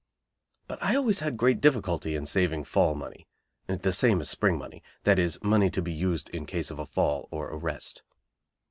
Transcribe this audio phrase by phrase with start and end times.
[0.67, 3.27] But I always had great difficulty in saving "fall money,"
[3.67, 6.87] (the same as spring money; that is money to be used in case of a
[6.87, 8.01] "fall," or arrest).